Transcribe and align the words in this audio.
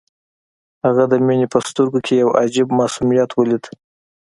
هغه 0.85 1.03
د 1.11 1.13
مينې 1.25 1.47
په 1.53 1.59
سترګو 1.67 1.99
کې 2.05 2.13
يو 2.23 2.29
عجيب 2.41 2.67
معصوميت 2.79 3.29
وليد. 3.33 3.63